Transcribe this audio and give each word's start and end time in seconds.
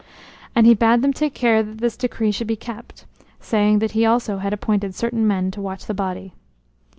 And 0.55 0.65
he 0.65 0.73
bade 0.73 1.03
them 1.03 1.13
take 1.13 1.35
care 1.35 1.61
that 1.61 1.77
this 1.77 1.95
decree 1.95 2.31
should 2.31 2.47
be 2.47 2.55
kept, 2.55 3.05
saying 3.39 3.77
that 3.77 3.91
he 3.91 4.01
had 4.01 4.09
also 4.09 4.39
appointed 4.43 4.95
certain 4.95 5.27
men 5.27 5.51
to 5.51 5.61
watch 5.61 5.85
the 5.85 5.93
dead 5.93 5.97
body. 5.97 6.33